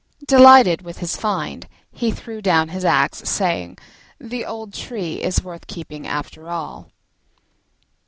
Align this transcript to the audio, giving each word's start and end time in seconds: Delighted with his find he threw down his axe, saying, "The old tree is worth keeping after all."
Delighted 0.25 0.81
with 0.81 0.97
his 0.97 1.15
find 1.15 1.67
he 1.91 2.09
threw 2.09 2.41
down 2.41 2.69
his 2.69 2.83
axe, 2.83 3.21
saying, 3.29 3.77
"The 4.19 4.43
old 4.43 4.73
tree 4.73 5.21
is 5.21 5.43
worth 5.43 5.67
keeping 5.67 6.07
after 6.07 6.49
all." 6.49 6.89